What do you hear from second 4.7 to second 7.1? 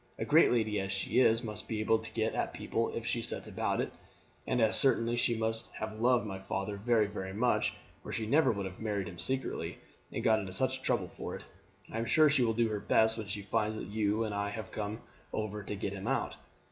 certainly she must have loved my father very